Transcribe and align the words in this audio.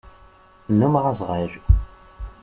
Nnumeɣ 0.71 1.05
azɣal. 1.11 1.51